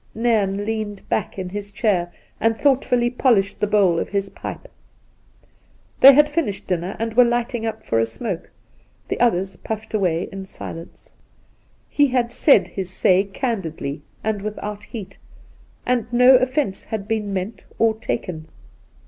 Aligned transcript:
Nairn 0.15 0.65
leaned 0.65 1.07
back 1.09 1.37
in 1.37 1.47
his 1.49 1.69
chair, 1.69 2.11
and 2.39 2.57
thoughtfully 2.57 3.07
polished 3.11 3.59
the 3.59 3.67
bowl 3.67 3.99
of 3.99 4.09
his 4.09 4.29
pipe. 4.29 4.67
They 5.99 6.11
had 6.15 6.27
finished 6.27 6.65
dinner, 6.65 6.95
and 6.97 7.13
were 7.15 7.23
lighting 7.23 7.67
up 7.67 7.85
for 7.85 7.99
a 7.99 8.07
smoke. 8.07 8.49
The 9.09 9.19
others 9.19 9.57
puffed 9.57 9.93
away 9.93 10.27
in 10.31 10.45
silence. 10.47 11.13
He 11.87 12.07
had 12.07 12.31
said 12.31 12.65
his 12.69 12.89
say 12.89 13.25
candidly 13.25 14.01
and 14.23 14.41
without 14.41 14.85
heat, 14.85 15.19
and 15.85 16.11
no 16.11 16.35
offence 16.35 16.85
had 16.85 17.07
been 17.07 17.31
meant 17.31 17.67
or 17.77 17.93
taken. 17.93 18.47